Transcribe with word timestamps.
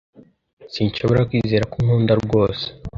Sinshobora 0.73 1.27
kwizera 1.29 1.69
ko 1.71 1.75
unkunda 1.81 2.13
rwose. 2.23 2.65